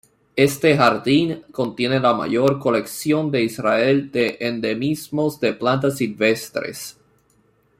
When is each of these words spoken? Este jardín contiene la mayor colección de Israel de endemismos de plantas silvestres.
Este 0.35 0.75
jardín 0.75 1.43
contiene 1.51 1.99
la 1.99 2.15
mayor 2.15 2.57
colección 2.57 3.29
de 3.29 3.43
Israel 3.43 4.11
de 4.11 4.35
endemismos 4.41 5.39
de 5.39 5.53
plantas 5.53 5.97
silvestres. 5.97 6.97